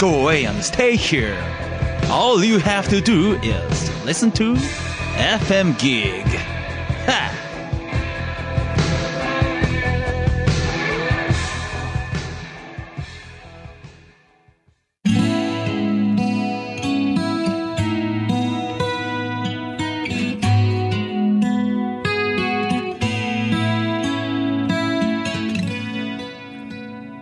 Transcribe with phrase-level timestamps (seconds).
[0.00, 1.36] go away and stay here.
[2.08, 6.24] All you have to do is listen to FM Gig.
[7.04, 7.30] Ha!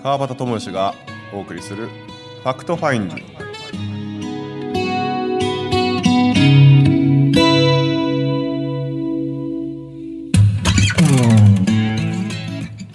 [0.04, 0.94] 川端智義が
[1.32, 1.88] お送りする
[2.41, 3.39] ファクトファインディ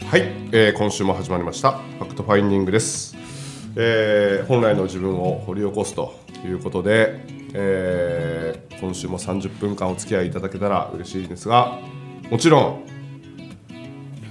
[0.09, 0.23] はい、
[0.53, 1.73] えー今週も始まりました。
[1.73, 3.15] FactFinding です、
[3.77, 6.15] えー本来の自分を掘り起こすと
[6.45, 7.21] いうことで、
[7.53, 11.79] えー今週も30分間お付き合いいただけたら嬉しいですが
[12.31, 12.85] もちろん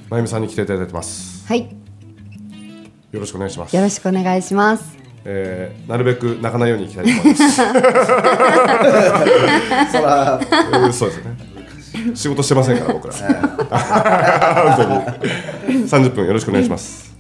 [0.09, 1.47] まゆみさんに来ていただいてます。
[1.47, 1.69] はい、
[3.11, 3.75] よろしくお願いします。
[3.75, 5.02] よろしくお願いします。
[5.25, 7.55] えーなるべく泣かないようにいきたいと思います。
[7.55, 7.63] そ
[10.01, 11.53] らえーそうですね。
[12.15, 13.13] 仕事してませんから僕ら。
[14.75, 15.05] 本
[15.65, 17.12] 当に三十分よろしくお願いします。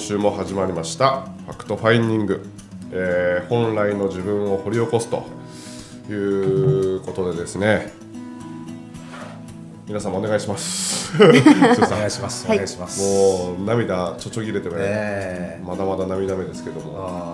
[0.00, 2.46] 週も始まりましたファクトファインディング、
[2.92, 5.24] えー本来の自分を掘り起こすと
[6.10, 6.14] い
[6.96, 7.92] うことでですね。
[9.86, 11.12] 皆様お願いします。
[11.20, 11.34] お願
[12.06, 12.46] いします。
[12.46, 13.00] おはい願いします。
[13.02, 17.32] もう涙ちょちょぎれてね、えまだまだ涙目ですけどえも、あ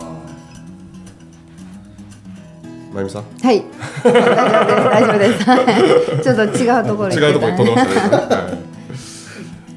[2.94, 3.24] まゆみさん？
[3.42, 3.62] はい、
[4.04, 6.10] 大丈夫です、大丈夫です。
[6.10, 8.16] はいちょっと違うところ違うところに飛んでましたね。
[8.16, 8.58] は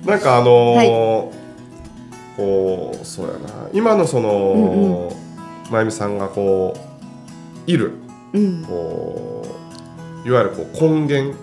[0.05, 1.38] いなんかあのー
[2.39, 3.69] こうそうやな。
[3.73, 5.11] 今のその、
[5.69, 6.73] まゆみさんがこ
[7.67, 7.93] ういる。
[8.31, 9.45] うん、こ
[10.23, 11.35] ういわゆるこう根源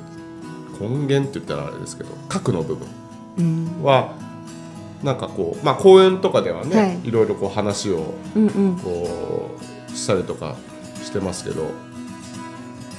[0.80, 2.86] 根源って言ったらあれですけど核の部分
[3.38, 4.14] うん、は
[5.02, 7.08] なんかこうまあ講演とかではね、はい。
[7.08, 9.50] い、ろいろこう話をうん、うん、こ
[9.88, 10.56] うしたりとか
[11.02, 11.70] してますけど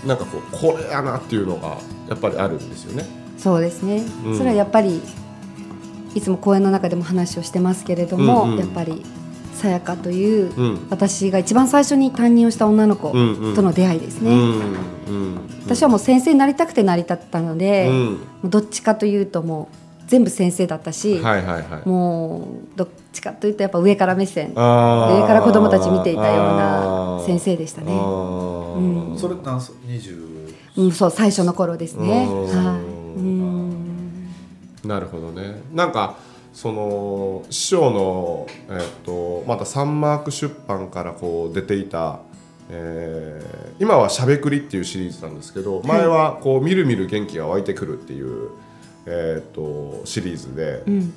[0.06, 1.78] なんかこうこれやなっていうのが
[2.10, 3.06] やっぱりあるんですよね。
[3.38, 4.04] そうですね。
[4.26, 4.38] うん。
[4.38, 5.02] それはやっぱり。
[6.18, 9.04] いつも講演の中でも話をしてますけれども、うんうんやっぱり。
[9.58, 14.30] さやかという、うん私が一番最初に担任をした女の子との出会いですね。
[14.30, 14.38] うん
[15.08, 19.76] うん私はもう先生になりたくてなりたったので、うんもうどっちかというともう
[20.08, 21.90] 全部先生だったし、はいはいはい。
[21.90, 29.18] もうどっちかというとやっぱ上から目線上から子供たち見ていたような先生でしたねうんあ。
[29.18, 30.16] それなんす二十。
[30.78, 32.28] うん、そう最初の頃ですね。
[32.30, 33.20] うんはい。
[33.20, 33.57] うん。
[34.84, 35.62] なるほどね。
[35.74, 36.18] なんか
[36.54, 42.20] その師匠のえっ、とまたサンマーク出版からこう出ていた。
[42.70, 48.50] えー今は「しゃべくり」っていうシリーズなんですけど前はこう「みるみる元気が湧いてくる」っていう、
[49.06, 51.14] えー、とシリーズで、うん。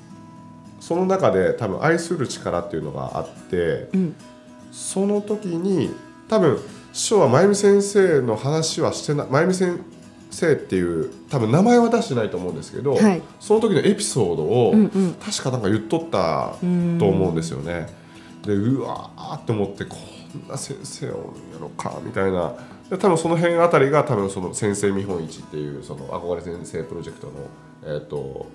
[0.80, 4.14] その中で多分愛する力っていうのがあって、うん。
[4.72, 5.90] その時に
[6.28, 6.58] 多分
[6.92, 9.99] 師匠は真由美先生の話はしてない真由美先生
[10.30, 13.22] っていう多分名前は出してないと思うんですけど、はい。
[13.40, 15.14] その時のエピソードを、うんうん。
[15.14, 16.66] 確かなんか言っとったと
[17.06, 17.88] 思うんですよね。
[18.44, 22.54] でうわーって思ってこんな先生おるんやろかみたいな。
[22.88, 27.32] で多分その辺あたりが多分その先生見本市っていうその憧れ先生プロジェクトの、
[27.84, 28.46] えー、と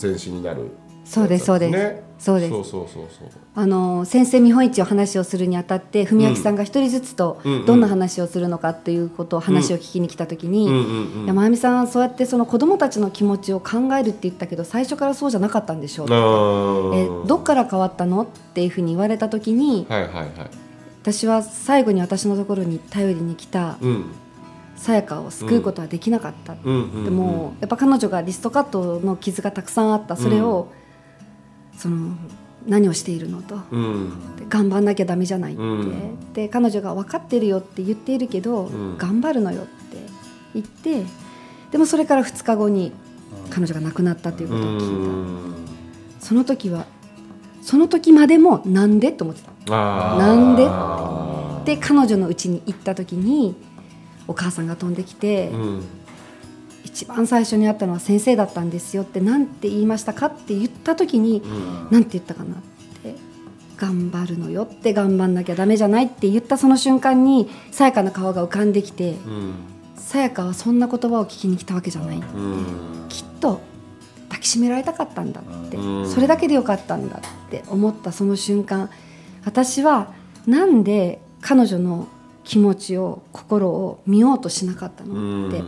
[0.00, 0.70] 前身になる
[1.04, 1.72] そうですそうです。
[1.72, 2.50] ね、そうです。
[2.50, 3.28] そうそうそうそう。
[3.54, 16.06] あの先生見本市を話をするにあたって文明さんが一人ずつとうんうんどんな話をするのかということを話を聞きに来た時に、うんうんうん山美さんそうやってその子どもたちの気持ちを考えるって言ったけど最初からそうじゃなかったんでしょう。
[16.96, 18.22] えどっから変わったの？
[18.22, 20.30] っていうふうに言われた時にはいはいはい。
[21.02, 24.04] 私は最後に私のところに頼りに来たうん。
[24.76, 30.16] さやかを救うことはできなかった、うんうんうんでもやっぱ彼女がリストカットの傷がたくさんあった。
[30.16, 30.72] それを、
[31.76, 32.16] その
[32.66, 33.58] 何をしているのと。
[33.70, 34.36] うん。
[34.36, 36.32] で頑張んなきゃダメじゃないって、うん。
[36.32, 38.98] で彼女が分かってるよって言っているけど、うん。
[38.98, 39.70] 頑張るのよって
[40.54, 41.04] 言って
[41.70, 42.92] でもそれから2日後に
[43.50, 45.54] 彼女が亡くなったということを聞いた、うん。
[46.20, 46.86] その時は
[47.62, 49.50] その時までもなんでと思ってた。
[49.70, 50.66] なんで？
[50.68, 53.54] あーで彼女の家に行った時に
[54.28, 55.82] お母さんが飛んできて、うん
[56.94, 61.88] 一番最初に会ったのは先生だったんですよって何て言いましたかって言った時にうん。
[61.90, 62.58] 何て言ったかなっ
[63.02, 63.16] て
[63.76, 69.54] 頑張るのよって頑張んなきゃダメじゃないって言ったその瞬間にさやかの顔が浮かんできてうん。
[69.96, 72.16] さやかはそんな言葉を聞きに来たわけじゃない。
[72.16, 73.06] うん。
[73.08, 73.60] きっと
[74.28, 76.08] 抱きしめられたかったんだってうん。
[76.08, 78.88] それだけでよかったんだって思ったその瞬間。
[79.44, 80.12] 私は
[80.46, 82.06] なんで彼女の
[82.44, 85.62] 気持ちを心を見ようとしなかったのって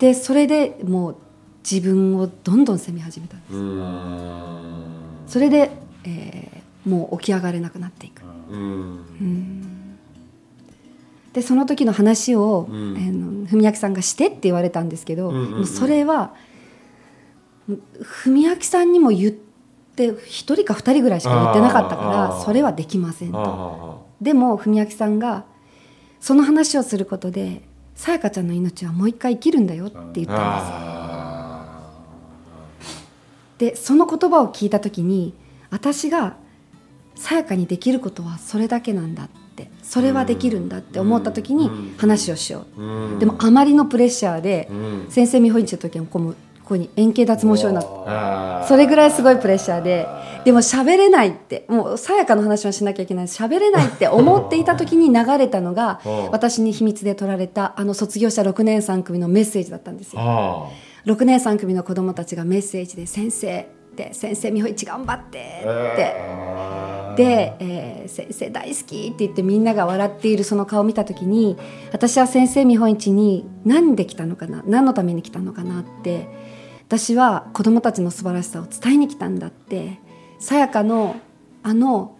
[0.00, 1.16] でそれでもう
[1.62, 3.54] 自分をどんどん責め始めたんです。
[3.54, 4.94] うん。
[5.26, 5.70] それで、
[6.04, 8.22] えーもう起き上がれなくなっていく。
[11.34, 12.96] でその時の話を、うん。
[12.96, 16.34] えーの文明さんがしてって言われたんですけど、もうそれは
[17.66, 24.06] 文明さんにも言って1人か2人ぐらいしか言ってなかったからそれはできませんあと。
[24.08, 25.44] あでも文明さんが
[26.20, 27.62] その話をすることで
[28.00, 31.64] さやかちゃんの命はもう一回生きるんだよって言った
[33.58, 35.34] んですでその言葉を聞いた時に
[35.68, 36.38] 私が
[37.14, 41.94] さやかにできることはそれだけなんだってそれはできるんだって思った時にうん。
[41.98, 43.18] 話をしよう、うん。
[43.18, 45.06] でもあまりのプレッシャーで、うん。
[45.10, 46.34] 先生見本市の時はここ
[46.70, 48.68] ここに円形脱毛症になってあー。
[48.68, 50.06] それぐらいすごいプレッシャーで
[50.44, 53.26] でも喋れないってもうさやかの話はしなきゃいけない。
[53.26, 56.30] 喋れないって 思っていた時に流れたのが うん。
[56.30, 60.20] 私に秘密で取られたあの卒業者6年3組のメッセージだったんですよ。
[60.22, 60.68] あ
[61.06, 66.14] 6年3組の子どもたちがメッセージで「先生」って「先生美穂一頑張って」って。
[67.16, 71.56] で、えー先生大好き」って言ってみんなが笑っているその顔を見た時に
[71.92, 76.28] 私は先生見本市に何で来たのかな何のために来たのかなって
[76.90, 80.00] 私は子どもたちの素晴らしさを伝えに来たんだって
[80.40, 81.20] さやかの
[81.62, 82.16] あの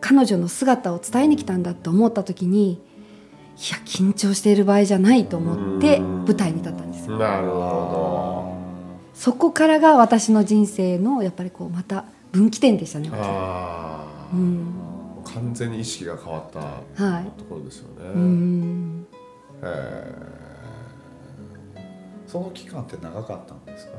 [0.00, 7.18] 彼女の姿を伝えに来たんだって思った時にいや緊張している場合じゃないと思って舞台に立ったんですよ。
[7.18, 8.54] なるほ
[9.14, 13.16] そこからが私の人生のやっぱりこうまた分岐点でしたねど。
[13.16, 14.72] ああ、うん。
[15.24, 17.24] 完全に意識が変わったはい。
[17.36, 18.10] ところですよね。
[18.14, 19.06] うん。
[19.62, 20.40] え
[22.30, 23.92] その期間って長かったんですか？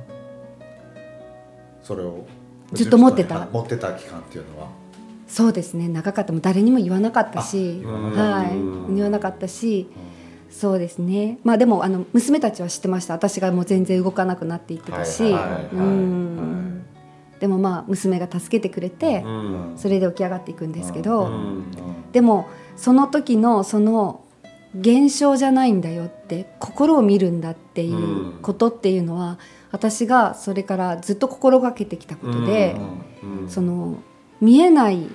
[1.83, 2.25] それを？
[2.71, 3.47] ずっと持ってた。
[3.51, 4.69] 持ってた期間っていうのは？
[5.27, 5.89] そうですね。
[5.89, 6.31] 長かった。
[6.31, 8.91] もう誰にも言わなかったし、あ言わはなかったうん。
[8.93, 9.89] い、言わなかったし、
[10.49, 11.39] そうですね。
[11.43, 13.15] まあでもあの娘たちは知ってました。
[13.15, 15.35] 私がもう全然動かなくなっていってたし、
[17.39, 19.25] でもまあ娘が助けてくれて
[19.75, 21.65] それで起き上がっていくんですけど、うん。
[22.13, 22.47] でも
[22.77, 24.23] その時のその
[24.79, 29.37] 現象じゃないんだよって心を見るんだっていうことっていうのは、
[29.71, 32.75] 私がそれからずっと心がけてきたことで、
[33.23, 33.97] うんその
[34.39, 35.07] 見えない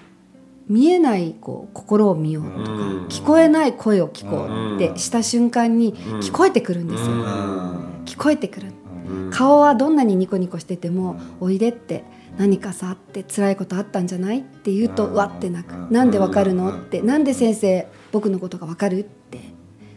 [0.68, 3.06] 見えないこう心を見ようとか、うん。
[3.06, 4.98] 聞こえない声を聞こうってうん。
[4.98, 8.02] した瞬間に聞こえてくるんですよ、うん。
[8.04, 8.72] 聞こえてくる。
[9.08, 9.30] うん。
[9.30, 12.04] 顔はどんなにニコニコしてても「おいで」って
[12.36, 15.12] 何かさって辛いことあったんじゃないって言うとうん。
[15.12, 15.74] うわって泣く。
[15.74, 15.92] うん。
[15.92, 16.76] なんでわかるのうん。
[16.76, 19.40] ってなんで先生僕のことがわかるって。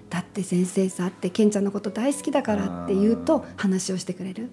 [0.09, 4.49] だって先生さってケンちゃんのこと大好きだからって言うと話をしてくれる。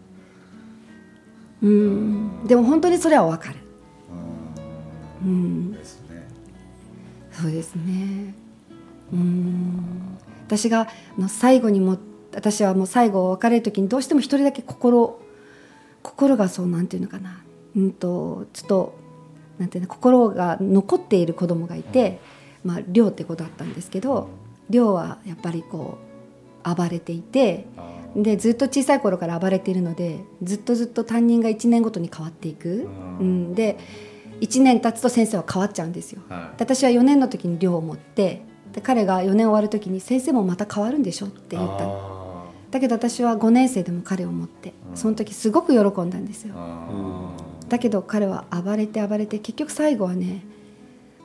[1.62, 2.46] うん。
[2.46, 3.56] でも本当にそれはわかる。
[5.24, 5.72] うん。
[5.72, 6.28] ですね。
[7.32, 8.34] そうですね。
[9.12, 10.18] うん。
[10.46, 10.88] 私があ
[11.20, 11.98] の最後にも
[12.36, 15.20] 私はもう最後別れる時にどうしても一人だけ心
[16.04, 17.42] 心がそうなんていうのかな。
[17.74, 18.98] うんとちょっと
[19.58, 22.20] なんていうの心が残っている子供がいて、
[22.66, 24.28] まあ亮って子だったんですけど
[24.68, 25.98] 亮はやっぱりこ
[26.64, 27.66] う暴れていて
[28.16, 32.88] でずっと小さい頃から暴れているのでずっとずっと担任が1年ごとに変わっていく、う
[33.20, 33.50] うん。
[33.52, 33.78] ん、で
[34.40, 36.22] 1年経つと先生は変わっちゃうんですよ。
[36.28, 36.58] はい。
[36.58, 38.42] で私は4年の時に寮を持って
[38.72, 41.86] で彼が4年終わる時に「先生もまた変わるんでしょ?」って言った。
[42.70, 44.96] だけど私は5年生でも彼を持ってうん。
[44.96, 46.54] その時すごく喜んだんですよ。
[47.68, 50.42] だけど彼は暴れて暴れて結局最後はね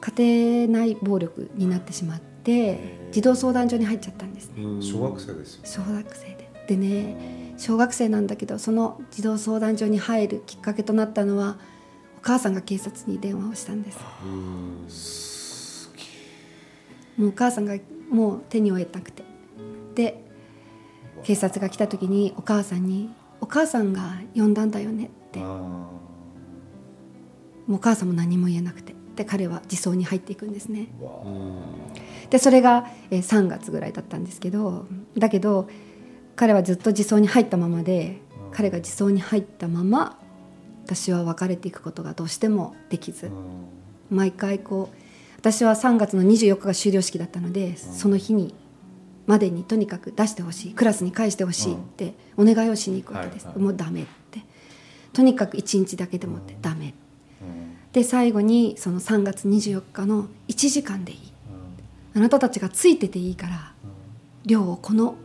[0.01, 4.51] 家庭内暴力になってしまって児童相談所に入っちゃったんです。
[4.81, 5.61] 小学生ですよ。
[5.63, 11.57] 小学生ででね小学生なんだけどその児童相談所に入るきっかけとなったのは
[12.17, 13.91] お母さんが警察に電話をしたんで
[14.89, 15.89] す。
[17.17, 17.77] もうお母さんが
[18.09, 19.23] もう手に負えなくて。
[19.95, 20.23] で
[21.23, 25.39] 警察が来た時にお母さんに「お母さんが呼んだんだよね」って。
[25.39, 25.91] もあ
[27.69, 30.87] うお母さんも何も言えなくてで彼は自走に入っていくんですね。
[32.29, 34.85] でそれがえー3月ぐらいだったんですけど
[35.17, 35.67] だけど
[36.35, 40.17] 彼はずっと自走に入ったままで彼が自走に入ったまま
[40.85, 43.29] 私は別れていくことがどうしてもできず
[44.09, 44.95] 毎回こう
[45.37, 48.53] 私は3月の24日が終了式だったのでその日に
[49.27, 54.41] までにとにかく出してほしいクラスに返してほしいってお願いをしに行くわけです、もうダメって。
[55.13, 56.93] とにかく1日だけでもってダメ
[57.93, 61.19] で最後にその3月24日の1時間でいい。
[62.13, 63.73] あなたたちがついてていいから
[64.45, 65.15] 寮をこの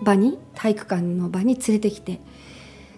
[0.00, 2.20] 場に体育館の場に連れてきて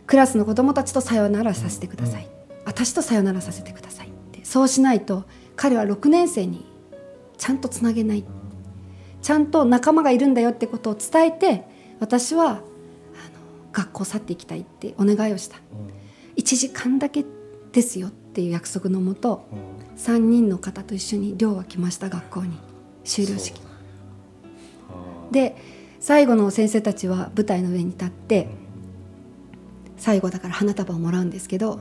[0.06, 2.28] クラスの子供たちとさよならさせてください、
[2.64, 4.44] 私とさよならさせてくださいって。
[4.44, 5.24] そうしないと
[5.56, 6.64] 彼は6年生に
[7.38, 8.24] ちゃんとつなげない。
[9.20, 11.64] ちゃんと仲間がいるんだよってことを伝えて
[12.00, 12.60] 私はあの
[13.72, 15.58] 学校を去っていきたいってお願いをした。
[16.36, 17.24] 1時間だけ
[17.72, 19.46] ですよっていう約束のもと
[19.96, 22.72] 3人の方と一緒に寮は来ました学校に。
[23.04, 23.60] 修了式。
[25.30, 25.56] で
[26.00, 28.48] 最後の先生たちは舞台の上に立って
[29.96, 31.78] 最後だから花束をもらうんですけど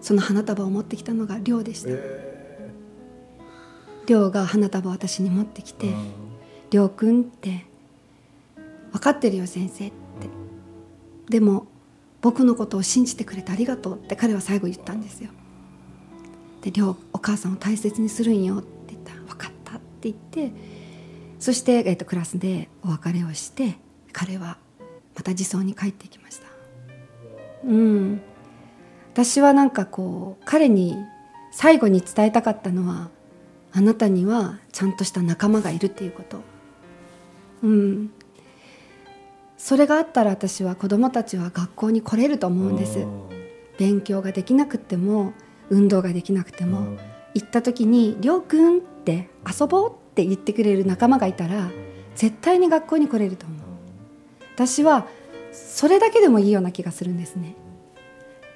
[0.00, 1.90] その花束を持ってきたのが寮でした。
[4.06, 5.94] 寮が花束を私に持ってきて
[6.70, 7.66] 「寮くん」って
[8.92, 9.94] 「分かってるよ先生」って。
[11.28, 11.66] でも
[12.20, 15.30] 僕のことを信じてくれてありがとうって彼は最後言ったんですよ
[16.62, 20.52] で寮お母さんを大切にするんよって言ったら分かったって言って
[21.38, 23.76] そして、えっとクラスでお別れをして
[24.12, 24.58] 彼は
[25.16, 26.46] また自走に帰ってきました。
[27.64, 28.22] うん。
[29.12, 30.96] 私はなんかこう彼に
[31.50, 33.10] 最後に伝えたかったのは
[33.72, 36.40] あなたにはちゃんとした仲間がいるっていうこと。
[37.62, 38.10] うん。
[39.58, 43.04] それがあったら私は子供たちは学校に来れると思うんです。
[43.78, 45.32] 勉強ができなくても
[45.72, 46.98] 運動ができなくても
[47.34, 51.70] 行った時に「りょうくん」って「遊ぼう」って言ってくれる仲間がいたら
[52.14, 53.58] 絶対に学校に来れると思う。
[54.54, 55.06] 私は
[55.50, 57.56] それだけでもいいような気がするんですね。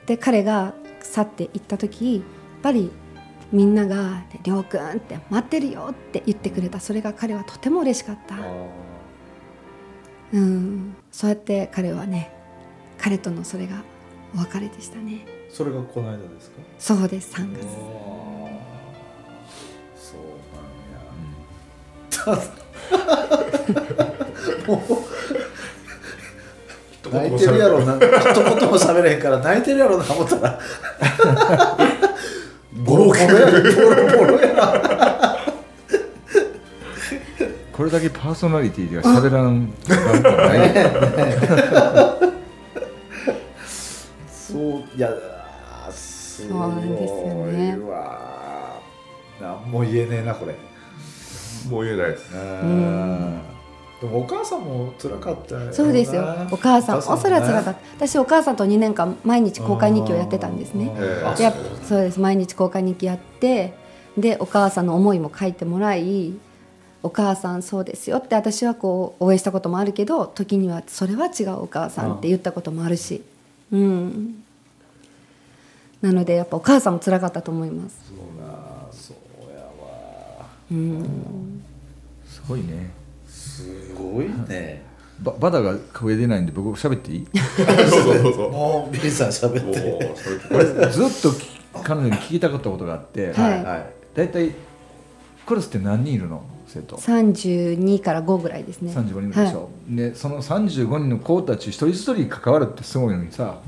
[0.04, 2.24] で彼が去って行った時やっ
[2.62, 2.90] ぱり
[3.50, 6.80] みんなが「りょうくん」って「待ってるよ」って言ってくれた。
[6.80, 8.36] それが彼はとても嬉しかった。
[10.34, 10.94] うん。
[11.10, 12.30] そうやって彼はね
[12.98, 13.82] 彼とのそれが
[14.36, 15.26] お別れでしたね。
[15.48, 16.56] それがこの間ですか？
[16.78, 17.62] そうです3月。
[19.96, 20.16] そ
[22.32, 22.48] うなんや、
[24.66, 24.92] もう
[27.14, 27.96] 泣いてるやろな。
[27.96, 28.08] 一言
[28.68, 30.58] も喋れへんから泣いてるやろな思ったら。
[32.84, 33.26] ボロボロや。
[33.26, 33.32] ボ
[33.94, 34.46] ロボロや
[37.72, 40.02] これだけパーソナリティでは喋らんから
[41.92, 42.05] な
[44.96, 45.10] いや
[45.90, 47.76] すごそうなんですよね。
[47.76, 48.80] いわ
[49.40, 50.54] 何も言えねえなこれ。
[51.68, 53.40] もう言えないですうん。
[54.00, 56.24] でもお母さんも辛かったそうですよ。
[56.50, 56.98] お母さん。
[56.98, 57.80] おそらく辛かった。
[57.96, 60.90] 私お母さんと2年間毎日交換日記をやってたんですね。
[61.36, 61.52] で
[61.86, 62.00] そう。
[62.00, 62.20] です。
[62.20, 63.74] 毎日交換日記やって
[64.16, 66.32] でお母さんの思いも書いてもらい
[67.02, 73.22] お母さんそうですよって私はこう応援したこともあるけど時にはそれは違うお母さんって言ったこともあるし。
[73.72, 74.45] うん
[76.06, 77.96] なのでやっぱお母さんも辛かったと思います。
[78.08, 80.46] そうなそうやわ。
[82.24, 82.90] すごいね。
[83.26, 84.82] すごいね。
[85.20, 87.26] ババダが声出ないんで僕喋っていい？
[87.90, 88.50] そうそうそうそう。
[88.52, 90.14] もうビリーさん喋って。
[90.14, 91.48] それこれずっとき
[91.82, 93.64] 彼女に聞きたかったことがあって、はい。
[93.64, 93.86] はい
[95.46, 96.44] クラスって何人いるの？
[96.68, 96.96] 生徒。
[96.96, 98.92] 32から5ぐらいですね。
[98.92, 103.60] 35人でしょ、でその35人の子たち一人一人関わるってすごいのにさ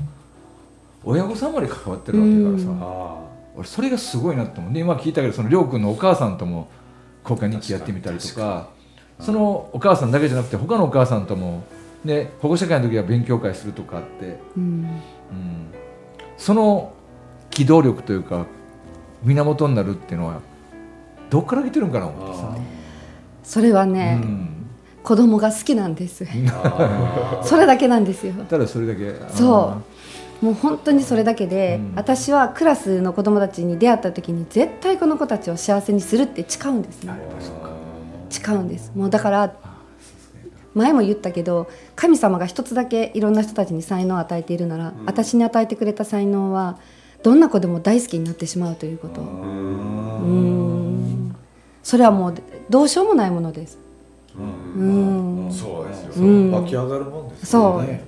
[1.03, 4.73] 親御さんまで関わってるわけだからさ、俺それがすごいなと思う。
[4.73, 6.69] で今聞いたけどそのりょうくんのお母さんとも
[7.27, 8.69] 交換日記やってみたりとか
[9.19, 11.63] そのお母さんだけじゃなくて他のお母さんとも、
[12.03, 14.63] ね、保護者会の時は勉強会するとかって、うん。
[14.63, 15.67] うん、
[16.37, 16.93] その
[17.49, 18.45] 機動力というか
[19.23, 20.41] 源になるっていうのは
[21.29, 22.57] どっから来てるんかなあ思ってさ、
[23.43, 24.65] それはね、うん、
[25.03, 26.25] 子供が好きなんです。
[26.63, 28.33] あ それだけなんですよ。
[28.49, 29.13] ただそれだけ。
[29.29, 29.99] そう
[30.41, 31.95] もう本当にそれだけで、うん。
[31.95, 37.13] 私はクラスの子供たちに出会った時に絶対この子たちを幸せにするって誓うんですね。
[38.29, 38.91] 誓うんです。
[38.95, 39.53] もうだから
[40.73, 46.77] 前も言ったけど神様が一つだけいろんな人たちに才能を与えているなら、私に与えてくれた才能は
[47.23, 49.21] どんな子でも大好きになってしまうということ。
[49.21, 51.35] うん。
[51.83, 52.35] それはもう
[52.69, 53.77] どうしようもないものです。
[54.37, 55.49] うん。
[55.51, 56.51] そうですよ、うん。
[56.51, 57.83] 湧き上がるもんですそう。
[57.83, 58.05] ね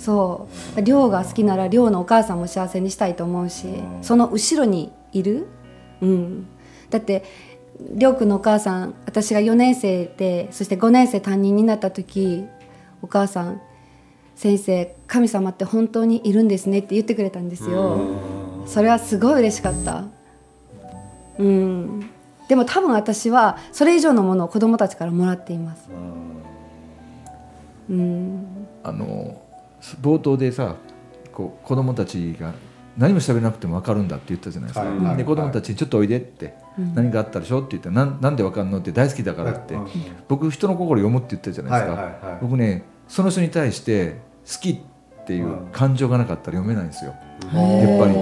[0.00, 0.82] そう。
[0.82, 3.68] 亮が好きなら亮のお母さんも幸せにしたいと思うし
[4.02, 5.46] その後ろにいる、
[6.00, 6.46] うん、
[6.88, 7.24] だって
[7.94, 12.44] 亮君のお母さん私が4年生でそして5年生担任になった時
[13.02, 13.60] お母さん
[14.36, 18.00] 「先生神様って本当にいるんですね」って言ってくれたんですよ。
[18.66, 20.04] それはすごい嬉しかった。
[21.38, 22.10] うん。
[22.48, 25.88] でも多分私はそれ以上のものを子供たちからもらっています。
[27.88, 28.46] うん。
[28.82, 29.40] あの
[30.02, 30.76] 冒頭でさ
[31.32, 32.52] こう子供たちが
[32.98, 34.98] 何も喋らなくても分かるんだって言ったじゃないですか、はい。
[34.98, 35.16] はい。
[35.16, 37.58] で子供たちに「ちょっとおいで」って、うん何かあったでしょ？
[37.58, 39.86] って言ったらなん「なんで分かんの?」って大好きだからって、うん
[40.28, 42.04] 僕人の心読むって言ったじゃないですか、はい。
[42.04, 42.12] はい。
[42.32, 42.38] はい。
[42.42, 44.78] 僕ねその人に対して好きっ
[45.24, 47.14] ていう感情がなかったら読めないんですよ、
[47.52, 48.14] やっぱり。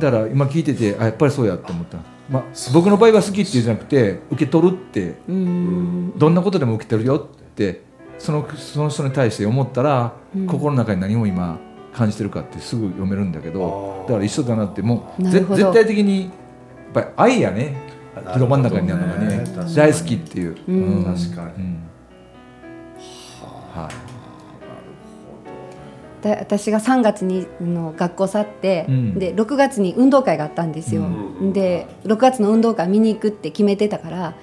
[0.00, 1.98] だから今聞いててあやっぱりそうやって思った、
[2.28, 5.14] まあ、僕の場合は好きっていうんじゃなくて受け取るって。
[5.28, 6.12] うん。
[6.18, 7.82] どんなことでも受け取るよって
[8.24, 10.46] そのその人に対して思ったら、うん。
[10.46, 11.58] 心の中に何を今
[11.92, 16.30] 感じてるかってすぐ読めるんだけどだから一緒だなってもう絶対的にやっ
[16.94, 17.92] ぱり愛やね。
[18.32, 19.74] 広場の中にあるのがね確かに。
[19.74, 21.04] 大好きっていう、うん。
[21.04, 21.64] 確かに。
[21.64, 21.78] うん。
[23.74, 24.14] はい
[26.22, 29.18] で私が3月にの学校去って、うん。
[29.18, 31.04] で6月に運動会があったんですよ、う
[31.44, 34.34] んで6月の運動会見に行くって決めてたから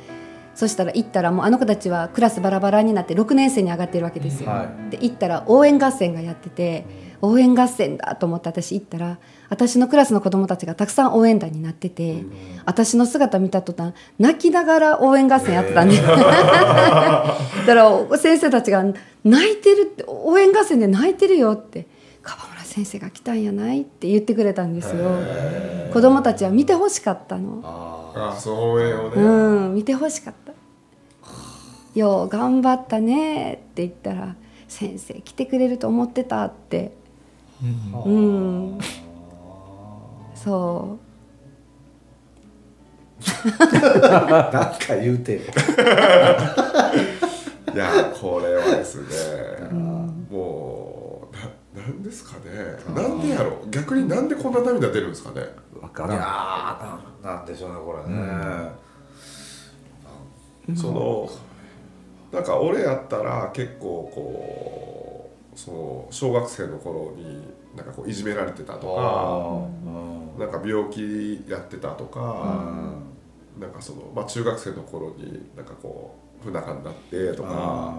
[0.53, 6.85] そしたら行ったらもうあの子たちはクラスバラバラになって6年生に上がってるわけですよ、はで行ったら応援合戦がやってて
[7.21, 12.23] 応援合戦だと思って私行ったら私のクラスの子供たちがたくさん応援団になってて、
[12.65, 17.35] 私の姿見た途端泣きながら応援合戦やってたんで、 だか
[17.67, 18.83] ら先生たちが
[19.25, 21.85] 泣いてるって応援合戦で泣いてるよって。
[22.23, 25.11] 川村先生が来たんやないって言ってくれたんですよ。
[25.91, 27.59] 子供たちは見てほしかったの。
[27.65, 30.53] あその応援をね、うん見てほしかった
[31.99, 34.35] 「よう頑張ったね」って言ったら
[34.69, 36.93] 「先生来てくれると思ってた」って。
[38.05, 38.79] うん。
[40.33, 40.97] そ
[43.59, 45.33] なんか言うて。
[45.33, 45.39] よ
[47.75, 49.07] いやこれはですね。
[49.71, 50.50] もう
[51.81, 52.43] ななんですかね。
[52.93, 55.41] なんでやろ逆になんでこんな涙出るんですかね。
[55.41, 56.11] い分からん。
[56.13, 58.03] やーなんなんでしょうねこれ
[60.71, 61.29] ね、その
[62.31, 72.81] なんか俺やったら結構こうその小学生の頃になんかこういじめられてたとかあなんか病気やってたとあか、
[73.59, 77.93] なんかその、まあ、中学生の頃になんかこう不仲になってとか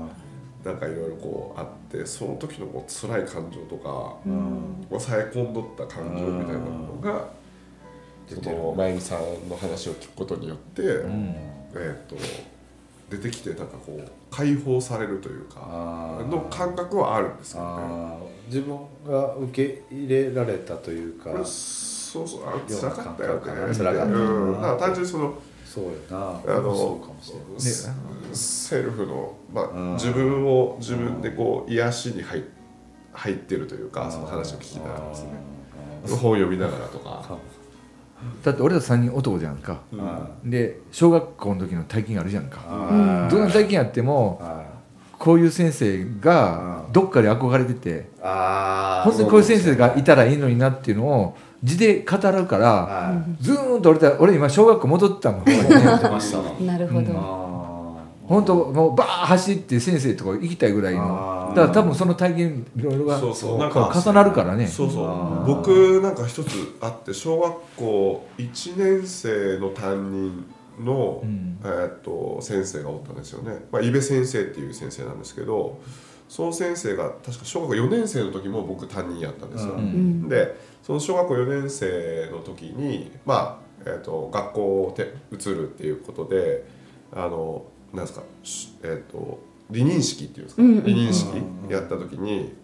[0.64, 4.16] なんかいろいろこうあってその時のこう辛い感情とか、
[4.88, 7.28] 抑え込んどった感情みたいなものが、
[8.28, 12.16] その真由美さんの話を聞くことによって、えー、と
[13.10, 18.32] 出てきてなんかこう解放されるというかの感覚はあるんですけどね。
[18.46, 25.34] 自分が受け入れられたというかそうそうあ辛かったよね辛かったうん、だから単純にその
[25.72, 26.56] そうやな。
[26.58, 27.88] あのそうかもしれないセ
[28.34, 32.44] セルフの、まうんあ、自分を自分でこう癒しに入
[33.14, 35.30] 入ってるというかその話を聞きながらですね。
[36.08, 37.38] 本を読みながらとか。
[38.44, 44.64] だって俺ら3人男じゃんか、あで小学校の時の体験あるじゃんか、あどんな体験やってもあ
[45.18, 55.48] こういう先生がうんどっかで憧れててあ本当にこういう先生がいたらいいのになっていうのを字で語るからはずーんと俺た俺今小学校戻ってたもん。
[55.48, 56.38] いやってました。
[56.38, 61.52] わうなるほど、あ本当もうバーッ走って先生とか行きたいぐらいの。
[61.54, 63.50] だから多分その体験いろいろがそうそう。
[63.52, 64.66] こなんか重なるからね。
[64.66, 65.46] そうそう。
[65.46, 70.44] 僕なんか一つあって小学校1年生の担任
[70.84, 71.58] の、うん。
[71.64, 75.80] えーっと先生がおったんですよね、まあ、伊部先生っていう先生なんですけど
[76.28, 80.28] その先生が確か小学校4年生の時も僕担任やったんですよ、ううん。
[80.28, 86.64] でその小学校4年生の時にまあ、えー、と学校をて移るっていうことで
[87.12, 89.40] あのなんですか、しえー、と
[89.70, 91.28] 離任式っていうんですか、うんうん離任式
[91.70, 92.54] やった時に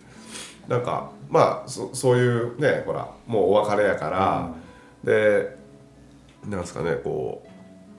[0.66, 4.54] なんかまあそそういうねほらもうお別れやから、
[5.02, 5.56] で
[6.46, 7.42] なんですかねこ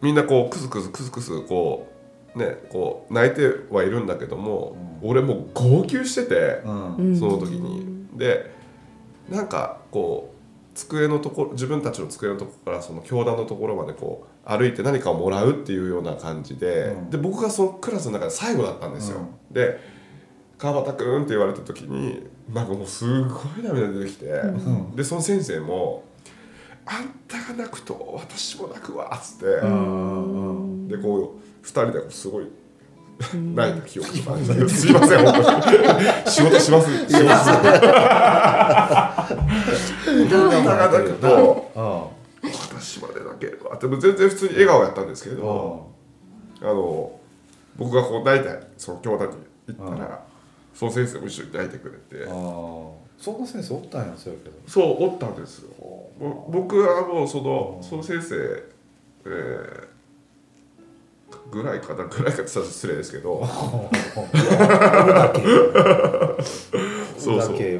[0.01, 1.91] うみんなこうクスクスクスクスこ
[2.35, 6.61] うねこう泣いてはいるんだけども、俺もう号泣してて。
[6.63, 7.99] うんうんその時に。
[8.15, 8.58] で
[9.29, 10.39] なんかこう
[10.75, 17.09] 机のところ自分たちの机のところからその教団のところまでこう歩いて何かをもらうっていうような感じで、うん。
[17.09, 19.19] で僕がそのクラスの中で最後だったんですよ。
[19.51, 19.79] で
[20.57, 24.25] 川端君って言われた時になんかもうすごい涙出てきて、
[24.95, 26.03] でその先生も
[26.85, 30.87] 「あんたが泣くと私も泣くわ」っつって、うん。
[30.87, 32.47] でこう二人でこうすごい
[33.19, 36.31] 泣いた記憶があるんですいません本当に。
[36.31, 36.87] 仕事します。
[37.09, 37.49] します。
[37.49, 37.57] あん
[40.63, 42.07] たが泣くとあ
[42.71, 45.91] 私まで泣けるわでも全然普通に笑顔やったんですけど
[46.61, 47.19] あの
[47.77, 49.35] 僕がこう泣いてその教団に
[49.75, 50.23] 行ったら
[50.73, 52.25] その先生も一緒に泣いてくれて。
[52.25, 52.29] あ
[53.19, 54.55] そんな先生おったんやそうやけど。
[54.65, 55.69] そうおったんですよ。
[56.17, 58.35] ぼ僕はもうそのその先生、
[59.25, 59.98] えー
[61.51, 63.39] ぐらいかなぐらいかって失礼ですけど。
[63.39, 63.47] 俺
[65.13, 65.41] だけ
[67.17, 67.79] そうそう俺だ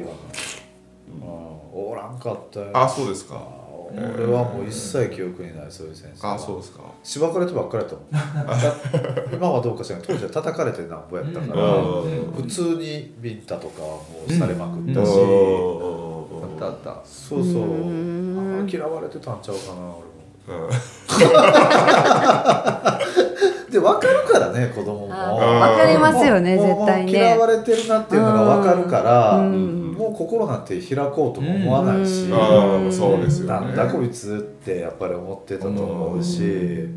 [1.72, 2.18] おらん。
[2.18, 3.60] かったよあそうですか
[3.92, 9.34] 俺はもう一切記憶にないそういう先生あそうですかしばかれてばっかりやったもん。
[9.34, 10.02] 今はどうかしらん。
[10.02, 11.04] 当時は叩かれてなん。
[11.10, 12.32] ぼやったから、うん。
[12.36, 16.44] 普通にビンタとかもうされまくったし、うん。
[16.44, 19.40] あったあったそうそうあ嫌われてたん。
[19.42, 20.02] ちゃうかな俺も
[23.70, 25.14] で分かるからね子供も。
[25.14, 27.12] あわかりますよね絶対ね。
[27.12, 29.92] もう嫌われてるなっていうのが分かるから、うん。
[29.92, 32.34] もう心なんて開こうとも思わないし、うん。
[32.34, 33.52] ああそうですよね。
[33.52, 36.88] なんだこいつってやっぱり思ってたと思うし、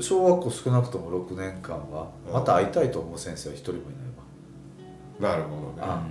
[0.00, 3.82] 小学校少なくとも6年間はまた会いたいと思う先生は一人もい
[5.20, 5.78] ないわ、なるほどね。
[5.80, 6.02] あ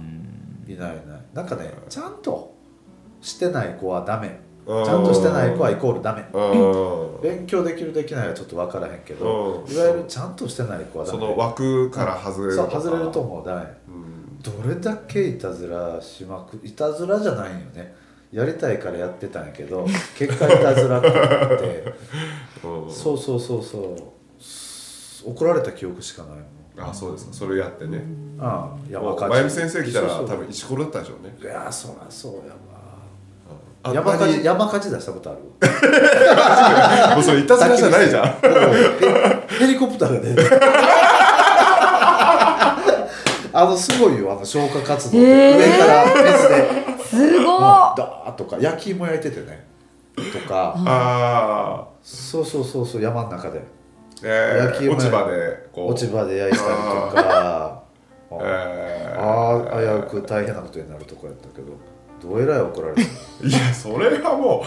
[0.66, 1.22] いないいない。
[1.34, 2.54] なんかねちゃんと
[3.22, 4.28] してない子はダメ。
[4.28, 4.34] うん
[4.66, 6.26] ちゃんとしてない子はイコールダメ。
[6.34, 7.22] うん。
[7.22, 9.74] 勉強できるできないはちょっと分からへんけどうん。
[9.74, 11.20] いわゆるちゃんとしてない子はダメ。
[11.20, 13.46] その枠から外れるそう外れると思う。
[13.46, 13.62] ダメ。
[13.90, 14.40] うん。
[14.42, 17.94] どれだけいたずらしまくいたずらじゃないよね。
[18.32, 19.86] やりたいからやってたんやけど
[20.18, 21.94] 結果いたずらってなって
[22.64, 22.92] うん。
[22.92, 25.32] そうそうそうそう。
[25.32, 26.90] 怒られた記憶しかないもん。
[26.90, 28.04] あそうですかそれやってね。
[28.40, 31.36] ああ山ま火ゆみ先生来たら多分石ころだったでしょうね。
[31.40, 32.73] いやそりゃそうやあわ
[33.92, 35.40] 山火事山火事出したことある？
[37.16, 38.24] もうそれいたずらじゃないじゃん。
[38.24, 40.42] ヘヘリコプターが出て。
[43.56, 45.58] あのすごいよあの消火活動って、へー。
[45.58, 46.66] 上から熱で。
[47.06, 47.62] すごい。
[47.98, 49.68] ダーッとか焼き芋焼いててね。
[50.16, 50.74] とか。
[50.78, 53.62] ああそうそうそうそう山の中で。
[54.24, 55.92] えー、焼き芋落ち葉でこう。
[55.92, 56.76] 落ち葉で焼いたりと
[57.16, 57.84] か。
[58.42, 61.74] えー、ああ危うく大変なことになるとこやったけど
[62.24, 63.02] どえらい怒られた。
[63.46, 64.64] いやそれはも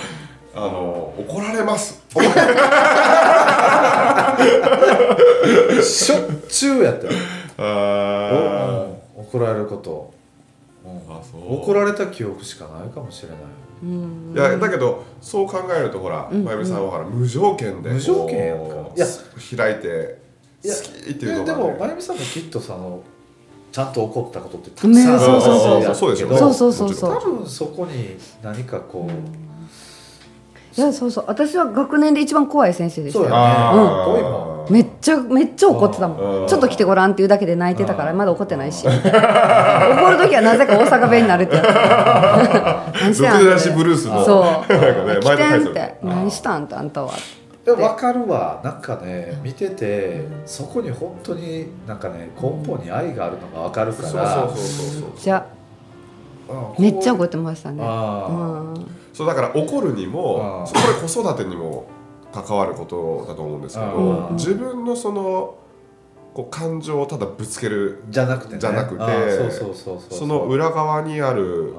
[0.54, 2.02] うあの怒られます。
[5.82, 7.12] しょっちゅうやったよ
[7.58, 10.12] あお怒られること、
[10.84, 11.56] うんあそう。
[11.62, 13.38] 怒られた記憶しかないかもしれない。
[13.82, 14.32] うん。
[14.34, 16.44] いやだけどそう考えるとほらうん。
[16.44, 19.06] まゆみさんはほら無条件で無条件やんかこういや。
[19.56, 20.18] 開いて
[20.64, 23.02] いや好きっていいうやのが、ね、でもまゆみさんもきっとさあの
[23.72, 25.82] ちゃんと怒ったことってたくさんあるそうそうそう。
[25.82, 26.72] やそうですよねけどそう。
[26.72, 33.24] そうそうそう多分そこに何かこう、いやそうそう私は学年で一番怖い先生でしたよ。
[33.24, 34.28] そうやね。
[34.50, 36.44] うんめっちゃめっちゃ怒ってたもうん。
[36.44, 38.86] んちょっと来てごらんっていうだけで泣いてたからまだ怒ってないし。
[38.86, 39.00] 怒る
[40.18, 41.66] 時はなぜか大阪弁になるってやつ。
[43.00, 45.94] 何してんっ前の回て。
[46.02, 47.10] 何したんってあんたは
[47.66, 48.60] でも分かるわ。
[48.62, 54.48] なんかね見ててそこに本当になんかね根本に愛があるのが分かるから。
[55.32, 55.46] ゃ
[56.48, 57.82] うんめっちゃ怒ってましたね。
[59.12, 61.86] そうだから怒るにもそこで子育てにも
[62.32, 64.36] 関わることだと思うんですけどうん。
[64.36, 65.56] 自分のその
[66.34, 68.60] こう感情をただぶつけるじゃなくてね。
[68.60, 69.50] じゃなくて
[70.14, 71.74] その裏側にある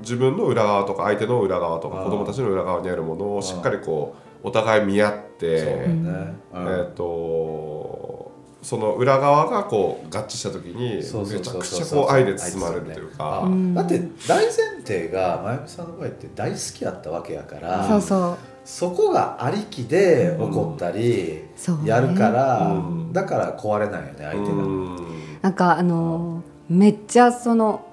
[0.00, 6.34] 自分の裏側とか相手の裏側とか子供たちの裏側にあるものをしっかりこうお互い見合っそうてだね。
[6.52, 8.30] えーと
[8.62, 13.48] その裏側がこう合致した時にめちゃくちゃこう愛で包まれるというか。
[13.74, 14.52] だって大前
[14.84, 18.36] 提がまゆみさんの場合って大好きやったわけやからそうそう。
[18.66, 21.44] そこがありきで怒ったり
[21.86, 23.12] やるから、うん。
[23.14, 24.96] だから壊れないよね相手が、うん。
[25.40, 27.84] なんかあのーめっちゃその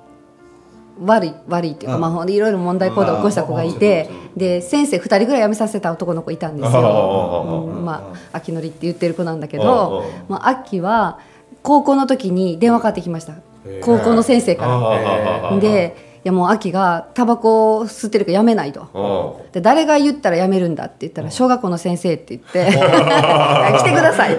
[1.06, 2.02] 悪い悪いっていうか、うん。
[2.02, 7.46] まあいろいろ問題行動を起こした子がいて、で先生2人ぐらい辞めさせた男の子いたんですあよ。
[7.70, 7.86] ーうん。
[7.86, 9.40] まあ秋のりって言ってる子なん。
[9.40, 9.64] だけうん。
[9.64, 10.34] ど、うん。
[10.34, 11.20] まあ、秋は
[11.64, 13.34] 高校の時に電話かかってきました
[13.82, 14.66] 高校の先生か
[15.52, 15.60] ら。
[15.60, 18.88] でいやもう秋がタバコを吸ってるからやめないと。
[19.44, 19.52] うん。
[19.52, 20.76] で誰が言ったらやめるん。
[20.76, 24.38] だって言ったら小学校の先生って言って来てください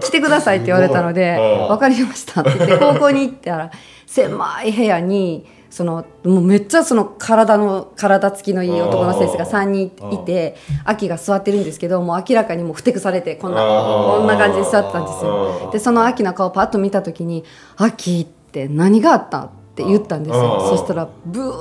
[0.00, 1.36] 来てくださいって言われたので
[1.68, 3.70] 分かりましたって言って高校に行ったら
[4.06, 15.70] 狭い部屋にそのもうめっちゃその体の体つきのいい男の先生が3人いて秋が座ってるんですけどもう明らかにもうふてくされてこんなこんな感じで座ってたんですよ。
[15.72, 17.44] でその秋の顔パッと見た時に
[17.78, 20.60] 「秋って何があった?」って言ったんですよ。
[20.70, 21.56] そしたらブワ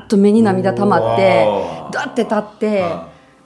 [0.00, 1.46] ーッと目に涙溜まって
[1.92, 2.84] だって立って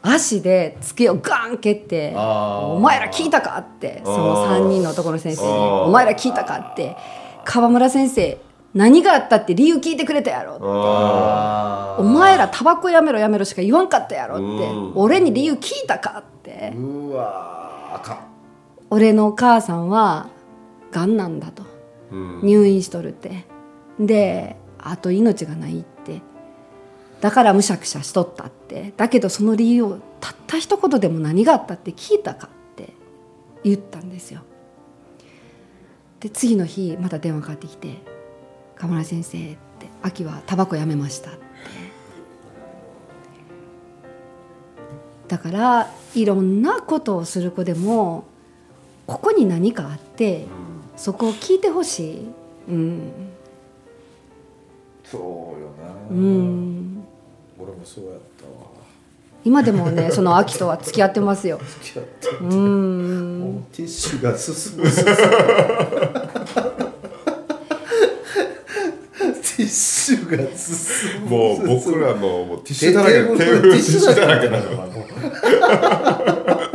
[0.02, 2.66] 足で机をガン蹴って「あー。
[2.76, 6.96] お前ら聞いたか?」ってその3人の男の先生にあー「お前ら聞いたか?」って
[7.44, 8.38] 「川村先生
[8.76, 16.72] 何があったって理由聞いてくれたやろ」ああお前らタバコやめろやめろしか言わんかったやろ」ってうん「俺に理由聞いたか?」って。
[16.76, 18.18] うわかん
[18.90, 20.28] 「俺のお母さんは
[20.92, 21.64] がんなんだ」と。
[22.42, 23.46] 入院しとるって。
[23.98, 26.20] であと命がないって。
[27.20, 28.92] だからむしゃくしゃしとったって。
[28.96, 32.92] だけどその理由をたった一言でも何があったって聞いたかって。
[33.64, 34.42] 言ったんですよ。
[36.20, 37.88] で次の日また電話かかってきて
[38.76, 39.56] 「河村先生」って
[40.02, 41.46] 「秋はタバコやめました」って。
[45.28, 48.24] だからいろんなことをする子でも
[49.06, 50.46] ここに何かあって
[50.96, 52.28] そこを聞いてほしい。
[52.68, 53.12] うん。
[55.04, 55.68] そうよ
[56.10, 57.04] うな、ん。
[57.58, 58.70] 俺もそうやったわ。
[59.44, 61.60] 今でもねその秋とは付き合ってますよ。
[61.82, 63.64] 付き合ってうん。
[63.72, 66.85] ティッシュが進む進む
[69.56, 71.30] ティッシュが進む。
[71.30, 74.66] もう僕らのもうティッシュだらけテーブルティッシュだらけティッ
[75.70, 76.70] だ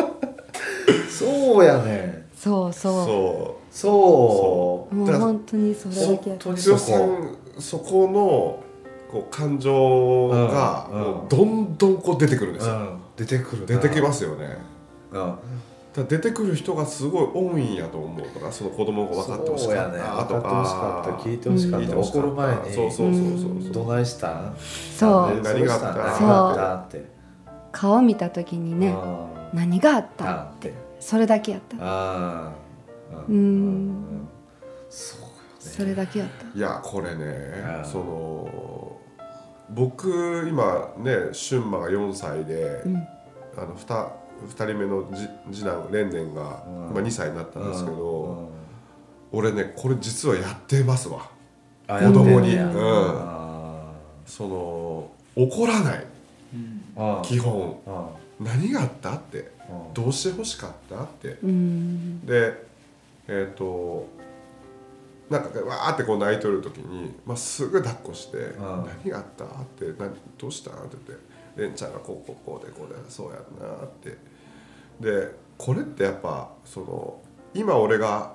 [1.10, 2.94] そうやねそうそう。
[3.04, 4.96] そそう。
[4.96, 8.64] もう本当にそれだけやった本当そこの
[9.12, 10.90] こう感情が
[11.30, 13.00] どんどんこう出てくるんですよ、うん。
[13.16, 14.58] 出てくるな出てきますよね。
[15.12, 15.36] うん
[15.94, 21.86] だ出てくる人がすごい多いんやと思うからその子供が分かってほしかったと分かってほしかったか聞いてほしかった。
[21.86, 22.28] 聞いてほしかった。
[22.28, 22.74] 怒る前に。
[22.74, 23.72] そうそうそうそうそう。
[23.74, 24.56] どないしたん？
[24.58, 25.36] そう。
[25.36, 25.90] ね何があった？
[26.54, 26.76] った？
[26.76, 27.06] って。
[27.74, 30.30] 顔見た時にねあ何があっーた？
[30.30, 30.74] あって。
[31.02, 32.52] それだけやった。
[33.28, 34.28] うん。
[34.90, 35.34] そうよね。
[35.60, 36.58] それだけやった。
[36.58, 37.26] いやこれね
[37.80, 37.86] うん。
[37.86, 38.98] その
[39.70, 42.96] 僕今ね春馬が4歳で、うん。
[43.58, 44.08] あの 2,
[44.48, 46.90] 二人目の次次男レンレンがうん。
[46.92, 48.50] 今2歳になったんですけど、
[49.34, 49.40] うん。
[49.40, 51.30] 俺ねこれ実はやってますわ。
[51.88, 52.56] あ子供に。
[52.56, 52.72] うん。
[52.78, 53.92] あ
[54.26, 56.06] その怒らない。
[57.24, 57.80] 基本。
[57.88, 59.52] あ何があったって。
[59.70, 61.38] ーどうしてほしかったって。
[61.44, 62.26] うん。
[62.26, 62.66] で
[63.28, 64.08] えっ、と
[65.30, 68.60] なんかわーってこう泣いとる時に、まあ、すぐ抱っこして「ん。
[68.60, 71.26] 何があった?」って何「どうした?」って言って
[71.56, 74.18] 「レンちゃんがこうこうこうでこうでそうやんな」って
[75.02, 77.20] でこれってやっぱその
[77.54, 78.34] 今俺が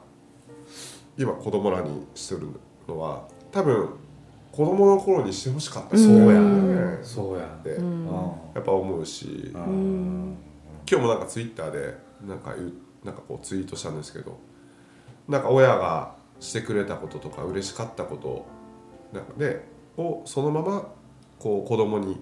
[1.17, 2.49] 今子供らにしてる
[2.87, 3.89] のは多分
[4.53, 5.97] 子供の頃にしてほしかった。
[5.97, 6.99] そうやね。
[7.03, 8.07] そうやってうん。
[8.55, 10.37] やっぱ思うし今
[10.87, 11.95] 日もなんかツイッターで
[12.27, 12.73] なんか言う
[13.05, 14.39] なんかこうツイートしたんですけど
[15.29, 18.47] なんか親がしてくれたこととか嬉しかったこと
[19.13, 19.65] なんかで
[19.97, 20.89] をそのまま
[21.39, 22.17] こう子供に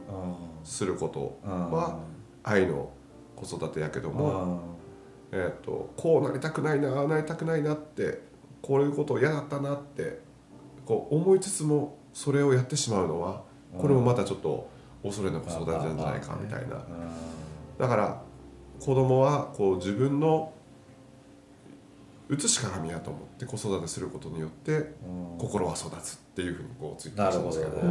[0.64, 2.00] することは
[2.42, 2.90] 愛の
[3.44, 4.61] 子育てやけども、
[5.33, 8.20] えー、とこうなりたくないなああなりたくないなって
[8.62, 10.20] こういうこと嫌だったなって
[10.87, 13.42] こう思いつつもそれをやってしまうのは
[13.78, 14.68] これもまたちょっと
[15.02, 16.83] 恐れの子育てなんじゃないかみたいな。
[17.78, 18.22] だから
[18.80, 20.52] 子供はこう自分の
[22.28, 24.94] 写し鏡やと思って子育てすることによって
[25.38, 27.83] 心は育つっていうふうにこうツイーなトしたんですけど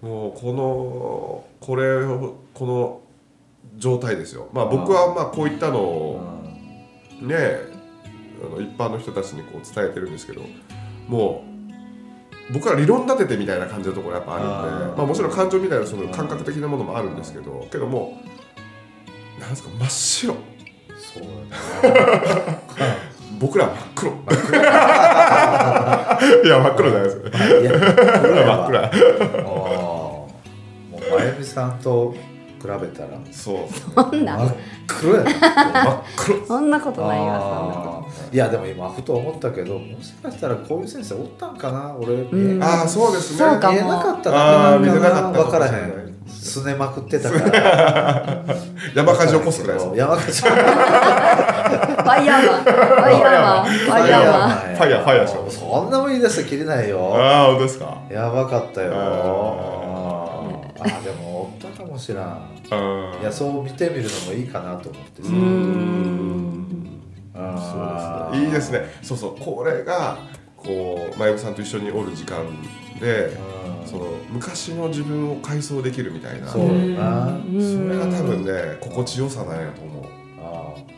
[0.00, 3.00] もうこのこれをこの
[3.78, 4.48] 状態ですよ。
[4.52, 6.20] まあ僕はまあこういったのを
[7.20, 7.36] ね
[8.44, 10.42] あの一般の人たちにこう伝えてるんですけど
[11.08, 11.44] も
[12.50, 18.20] う僕は理論立ててみたいな感じのところやっぱあるんでまあ、もちろん感情みたいなその感覚的なものもあるんですけどけども
[19.38, 20.34] なんですか真っ白。
[20.96, 22.58] そうやね。
[23.38, 24.10] 僕らは真っ黒。
[26.44, 27.16] いや真っ黒じゃないです
[27.60, 29.42] いやこれは真っ暗あー。
[29.42, 30.28] も
[30.90, 32.14] うまゆみさんと
[32.60, 33.08] 比べたら。
[33.30, 33.58] そう。
[33.94, 34.36] そんな。
[34.36, 34.54] 真っ
[34.86, 36.46] 黒やね真っ黒。
[36.46, 42.14] そんなことないわいやでも今ふと思ったけどもしかしたらこういう先生おったんかな俺。
[42.14, 42.62] うん。
[42.62, 43.38] ああそうですね。
[43.38, 43.74] そうかも。
[43.74, 46.08] 見えなかっただけなてなかったんかな分からへん。
[46.28, 48.44] すねまくってたから。
[48.94, 50.42] 山火事起こすぐらいです山火事。
[50.42, 52.62] と ファイヤーマン。
[52.62, 53.64] ファイヤーマン。
[53.64, 54.50] ファイヤーマン。
[54.50, 57.14] ファイヤーファイヤーしようそんなもん言い出したらきりないよ。
[57.16, 57.98] ああ本当ですか。
[58.10, 58.92] やばかったよ。
[58.94, 58.98] あ
[60.80, 61.27] あーでもお
[61.58, 62.50] ったかもしらん。
[62.70, 63.20] うん。
[63.20, 65.28] いやそう見てみるのもいいかなと思ってさ。
[68.34, 68.80] いいですね。
[69.02, 69.36] そうそう。
[69.38, 70.18] これが
[70.56, 72.44] こうまゆみさんと一緒におる時間
[73.00, 73.36] で
[73.82, 73.86] うん。
[73.86, 76.48] その昔の自分を回想できるみたいな。
[76.48, 76.68] そうよ
[76.98, 77.38] な。
[77.44, 80.04] それが多分ね心地よさなんやと思う。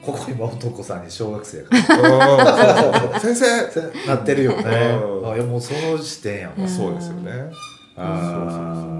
[0.02, 3.12] ここ今男さんに小学生やから。
[3.14, 3.20] うん。
[3.20, 3.70] 先生。
[3.70, 4.98] せなってるよね。
[5.02, 5.30] うん。
[5.30, 6.68] あいやもうその視点やもん。
[6.68, 7.50] そうですよね。
[7.96, 8.99] あ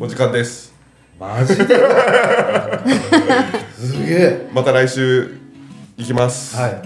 [0.00, 0.72] お時間です。
[1.20, 1.64] ーマジで？
[3.78, 4.48] すげえ。
[4.52, 5.38] また来週
[5.96, 6.56] 行きます。
[6.56, 6.82] はい。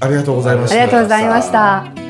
[0.00, 0.76] ありがとうございました。
[0.82, 2.07] ありがとうございました